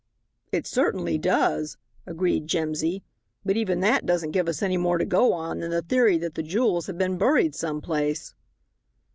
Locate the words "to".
4.97-5.05